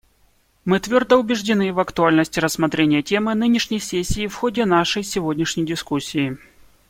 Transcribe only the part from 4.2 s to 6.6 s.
в ходе нашей сегодняшней дискуссии.